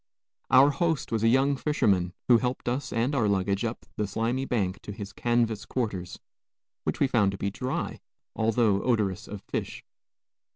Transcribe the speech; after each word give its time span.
Our 0.49 0.71
host 0.71 1.11
was 1.11 1.21
a 1.23 1.27
young 1.27 1.55
fisherman, 1.55 2.13
who 2.27 2.39
helped 2.39 2.67
us 2.67 2.91
and 2.91 3.13
our 3.13 3.27
luggage 3.27 3.63
up 3.63 3.85
the 3.97 4.07
slimy 4.07 4.45
bank 4.45 4.81
to 4.81 4.91
his 4.91 5.13
canvas 5.13 5.63
quarters, 5.63 6.17
which 6.85 6.99
we 6.99 7.05
found 7.05 7.31
to 7.33 7.37
be 7.37 7.51
dry, 7.51 7.99
although 8.35 8.81
odorous 8.81 9.27
of 9.27 9.43
fish. 9.43 9.83